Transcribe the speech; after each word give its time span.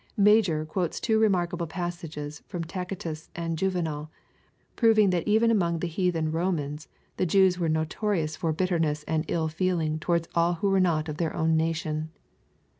Major 0.17 0.65
quotes 0.65 0.99
two 0.99 1.19
remarkable 1.19 1.67
passages 1.67 2.41
from 2.47 2.63
Tacitus 2.63 3.29
and 3.35 3.55
Juvenal, 3.55 4.09
proving 4.75 5.11
that 5.11 5.27
even 5.27 5.51
among 5.51 5.77
the 5.77 5.85
heathen 5.85 6.31
Romans 6.31 6.87
the 7.17 7.25
Jews 7.27 7.59
were 7.59 7.69
notorious 7.69 8.35
for 8.35 8.51
bitterness 8.51 9.03
and 9.07 9.25
ill 9.27 9.47
feeling 9.47 9.99
towards 9.99 10.27
all 10.33 10.53
who 10.53 10.71
were 10.71 10.79
not 10.79 11.07
of 11.07 11.17
their 11.17 11.35
own 11.35 11.55
nation. 11.55 12.09